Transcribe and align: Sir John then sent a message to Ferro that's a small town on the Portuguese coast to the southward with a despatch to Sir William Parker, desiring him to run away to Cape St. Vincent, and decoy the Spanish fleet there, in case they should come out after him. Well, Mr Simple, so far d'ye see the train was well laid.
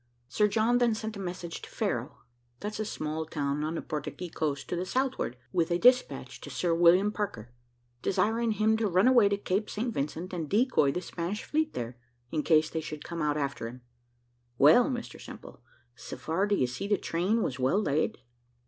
Sir 0.27 0.47
John 0.47 0.79
then 0.79 0.95
sent 0.95 1.15
a 1.15 1.19
message 1.19 1.61
to 1.61 1.69
Ferro 1.69 2.21
that's 2.59 2.79
a 2.79 2.85
small 2.85 3.23
town 3.23 3.63
on 3.63 3.75
the 3.75 3.83
Portuguese 3.83 4.31
coast 4.33 4.67
to 4.69 4.75
the 4.75 4.83
southward 4.83 5.37
with 5.53 5.69
a 5.69 5.77
despatch 5.77 6.41
to 6.41 6.49
Sir 6.49 6.73
William 6.73 7.11
Parker, 7.11 7.53
desiring 8.01 8.53
him 8.53 8.77
to 8.77 8.87
run 8.87 9.07
away 9.07 9.29
to 9.29 9.37
Cape 9.37 9.69
St. 9.69 9.93
Vincent, 9.93 10.33
and 10.33 10.49
decoy 10.49 10.91
the 10.91 11.01
Spanish 11.03 11.43
fleet 11.43 11.73
there, 11.75 11.97
in 12.31 12.41
case 12.41 12.67
they 12.71 12.81
should 12.81 13.03
come 13.05 13.21
out 13.21 13.37
after 13.37 13.67
him. 13.67 13.81
Well, 14.57 14.85
Mr 14.89 15.21
Simple, 15.21 15.61
so 15.95 16.17
far 16.17 16.47
d'ye 16.47 16.65
see 16.65 16.87
the 16.87 16.97
train 16.97 17.43
was 17.43 17.59
well 17.59 17.79
laid. 17.79 18.17